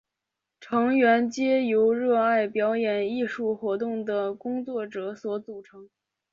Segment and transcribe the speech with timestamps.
[0.59, 5.87] 成员皆由热爱表演艺术活动的工作者所组成。